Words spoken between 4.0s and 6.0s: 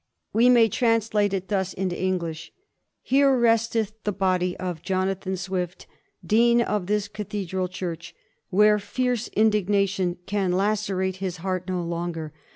the body of Jonathan Swift,